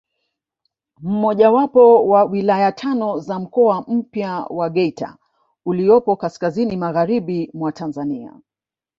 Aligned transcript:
Mojawapo 1.01 2.15
ya 2.17 2.23
wilaya 2.23 2.71
tano 2.71 3.19
za 3.19 3.39
mkoa 3.39 3.81
mpya 3.87 4.39
wa 4.49 4.69
Geita 4.69 5.17
uliopo 5.65 6.15
kaskazini 6.15 6.77
magharibi 6.77 7.49
mwa 7.53 7.71
Tanzania 7.71 8.33